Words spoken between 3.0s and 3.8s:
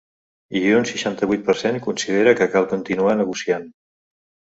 negociant.